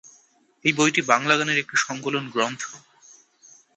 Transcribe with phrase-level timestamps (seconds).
[0.65, 2.61] এই বইটি বাংলা গানের একটি সংকলন গ্রন্থ।